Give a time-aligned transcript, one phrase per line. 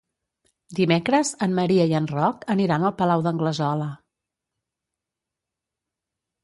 [0.77, 3.93] Dimecres en Maria i en Roc aniran al Palau d'Anglesola.